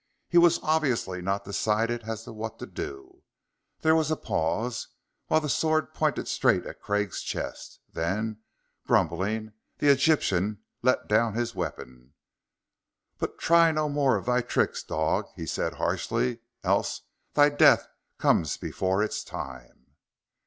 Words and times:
He 0.27 0.39
was 0.39 0.59
obviously 0.63 1.21
not 1.21 1.43
decided 1.45 2.05
as 2.09 2.23
to 2.23 2.31
what 2.33 2.57
to 2.57 2.65
do. 2.65 3.21
There 3.81 3.95
was 3.95 4.09
a 4.09 4.15
pause, 4.15 4.87
while 5.27 5.39
the 5.41 5.47
sword 5.47 5.93
pointed 5.93 6.27
straight 6.27 6.65
at 6.65 6.81
Craig's 6.81 7.21
chest; 7.21 7.79
then, 7.87 8.39
grumbling, 8.87 9.53
the 9.77 9.89
Egyptian 9.89 10.63
let 10.81 11.07
down 11.07 11.35
his 11.35 11.53
weapon. 11.53 12.15
"But 13.19 13.37
try 13.37 13.71
no 13.71 13.89
more 13.89 14.15
of 14.15 14.25
thy 14.25 14.41
tricks, 14.41 14.81
dog!" 14.81 15.27
he 15.35 15.45
said 15.45 15.73
harshly. 15.73 16.39
"Else 16.63 17.01
thy 17.35 17.49
death 17.49 17.87
come 18.17 18.43
before 18.59 19.03
its 19.03 19.23
time!" 19.23 19.85